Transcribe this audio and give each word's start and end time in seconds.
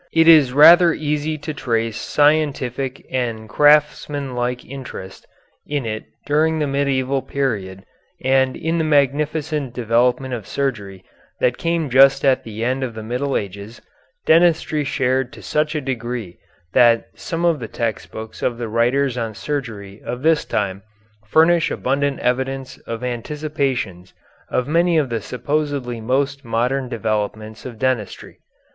It 0.11 0.27
is 0.27 0.51
rather 0.51 0.93
easy 0.95 1.37
to 1.37 1.53
trace 1.53 1.95
scientific 1.95 3.05
and 3.11 3.47
craftsmanlike 3.47 4.65
interest 4.65 5.27
in 5.67 5.85
it 5.85 6.05
during 6.25 6.57
the 6.57 6.65
medieval 6.65 7.21
period 7.21 7.85
and 8.19 8.57
in 8.57 8.79
the 8.79 8.83
magnificent 8.83 9.75
development 9.75 10.33
of 10.33 10.47
surgery 10.47 11.05
that 11.39 11.59
came 11.59 11.87
just 11.87 12.25
at 12.25 12.43
the 12.43 12.63
end 12.65 12.83
of 12.83 12.95
the 12.95 13.03
Middle 13.03 13.37
Ages, 13.37 13.79
dentistry 14.25 14.83
shared 14.83 15.31
to 15.33 15.43
such 15.43 15.73
degree 15.73 16.39
that 16.73 17.05
some 17.13 17.45
of 17.45 17.59
the 17.59 17.67
text 17.67 18.09
books 18.09 18.41
of 18.41 18.57
the 18.57 18.67
writers 18.67 19.19
on 19.19 19.35
surgery 19.35 20.01
of 20.03 20.23
this 20.23 20.45
time 20.45 20.81
furnish 21.27 21.69
abundant 21.69 22.19
evidence 22.21 22.79
of 22.87 23.03
anticipations 23.03 24.15
of 24.49 24.67
many 24.67 24.97
of 24.97 25.09
the 25.11 25.21
supposedly 25.21 26.01
most 26.01 26.43
modern 26.43 26.89
developments 26.89 27.67
of 27.67 27.77
dentistry. 27.77 28.39